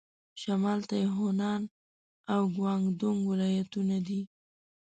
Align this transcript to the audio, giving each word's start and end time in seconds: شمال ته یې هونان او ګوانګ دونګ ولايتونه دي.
شمال 0.41 0.79
ته 0.89 0.95
یې 1.01 1.07
هونان 1.17 1.61
او 2.33 2.41
ګوانګ 2.55 2.83
دونګ 2.99 3.19
ولايتونه 3.31 3.97
دي. 4.07 4.21